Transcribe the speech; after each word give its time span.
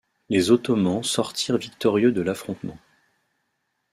Les 0.29 0.49
Ottomans 0.49 1.03
sortirent 1.03 1.57
victorieux 1.59 2.11
de 2.11 2.23
l'affrontement. 2.23 2.79